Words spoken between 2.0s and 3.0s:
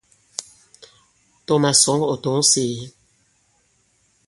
ɔ̀ tɔ̌ŋ sēē.